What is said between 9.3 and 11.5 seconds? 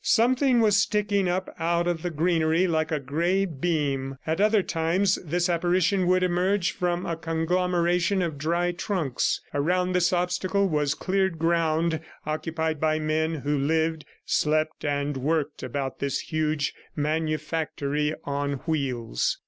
Around this obstacle was cleared